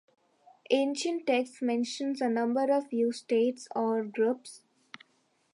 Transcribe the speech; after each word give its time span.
Ancient 0.71 1.27
texts 1.27 1.61
mention 1.61 2.15
a 2.21 2.27
number 2.27 2.71
of 2.73 2.91
Yue 2.91 3.11
states 3.11 3.67
or 3.75 4.03
groups. 4.03 4.63